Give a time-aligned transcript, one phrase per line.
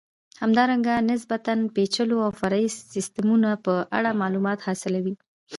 [0.41, 5.15] همدارنګه د نسبتا پېچلو او فرعي سیسټمونو په اړه معلومات حاصلوئ.